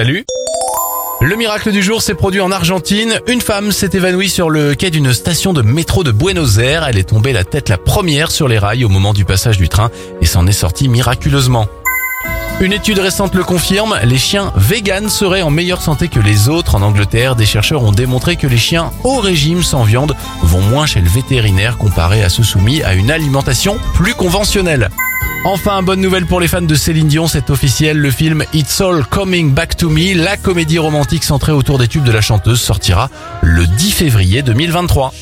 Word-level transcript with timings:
Salut 0.00 0.24
le 1.20 1.36
miracle 1.36 1.72
du 1.72 1.82
jour 1.82 2.00
s'est 2.00 2.14
produit 2.14 2.40
en 2.40 2.50
Argentine. 2.50 3.20
Une 3.26 3.42
femme 3.42 3.70
s'est 3.70 3.90
évanouie 3.92 4.30
sur 4.30 4.48
le 4.48 4.74
quai 4.74 4.88
d'une 4.88 5.12
station 5.12 5.52
de 5.52 5.60
métro 5.60 6.02
de 6.04 6.10
Buenos 6.10 6.56
Aires. 6.56 6.86
Elle 6.88 6.96
est 6.96 7.10
tombée 7.10 7.34
la 7.34 7.44
tête 7.44 7.68
la 7.68 7.76
première 7.76 8.30
sur 8.30 8.48
les 8.48 8.58
rails 8.58 8.86
au 8.86 8.88
moment 8.88 9.12
du 9.12 9.26
passage 9.26 9.58
du 9.58 9.68
train 9.68 9.90
et 10.22 10.24
s'en 10.24 10.46
est 10.46 10.52
sortie 10.52 10.88
miraculeusement. 10.88 11.68
Une 12.62 12.72
étude 12.72 12.98
récente 12.98 13.34
le 13.34 13.44
confirme, 13.44 13.98
les 14.02 14.16
chiens 14.16 14.54
véganes 14.56 15.10
seraient 15.10 15.42
en 15.42 15.50
meilleure 15.50 15.82
santé 15.82 16.08
que 16.08 16.20
les 16.20 16.48
autres. 16.48 16.76
En 16.76 16.80
Angleterre, 16.80 17.36
des 17.36 17.44
chercheurs 17.44 17.82
ont 17.82 17.92
démontré 17.92 18.36
que 18.36 18.46
les 18.46 18.56
chiens 18.56 18.92
au 19.04 19.18
régime 19.18 19.62
sans 19.62 19.82
viande 19.82 20.16
vont 20.42 20.62
moins 20.62 20.86
chez 20.86 21.02
le 21.02 21.10
vétérinaire 21.10 21.76
comparé 21.76 22.22
à 22.22 22.30
ceux 22.30 22.42
soumis 22.42 22.82
à 22.82 22.94
une 22.94 23.10
alimentation 23.10 23.76
plus 23.92 24.14
conventionnelle. 24.14 24.88
Enfin, 25.44 25.82
bonne 25.82 26.02
nouvelle 26.02 26.26
pour 26.26 26.38
les 26.38 26.48
fans 26.48 26.60
de 26.60 26.74
Céline 26.74 27.08
Dion, 27.08 27.26
c'est 27.26 27.48
officiel, 27.48 27.96
le 27.96 28.10
film 28.10 28.44
It's 28.52 28.78
All 28.82 29.06
Coming 29.06 29.54
Back 29.54 29.74
to 29.74 29.88
Me, 29.88 30.14
la 30.14 30.36
comédie 30.36 30.78
romantique 30.78 31.24
centrée 31.24 31.50
autour 31.50 31.78
des 31.78 31.88
tubes 31.88 32.04
de 32.04 32.12
la 32.12 32.20
chanteuse, 32.20 32.60
sortira 32.60 33.08
le 33.40 33.66
10 33.66 33.90
février 33.92 34.42
2023. 34.42 35.14